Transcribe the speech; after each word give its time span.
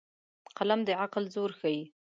قلم 0.57 0.79
د 0.87 0.89
عقل 1.01 1.23
زور 1.35 1.51
ښيي 1.59 1.83